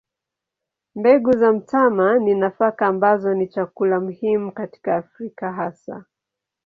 Mbegu 0.95 1.31
za 1.37 1.51
mtama 1.53 2.19
ni 2.19 2.35
nafaka 2.35 2.85
ambazo 2.87 3.33
ni 3.33 3.47
chakula 3.47 3.99
muhimu 3.99 4.51
katika 4.51 4.95
Afrika 4.95 5.51
hasa. 5.53 6.05